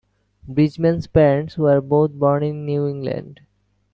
Bridgman's 0.47 1.05
parents 1.05 1.59
were 1.59 1.79
both 1.79 2.13
born 2.13 2.41
in 2.41 2.65
New 2.65 2.87
England. 2.87 3.41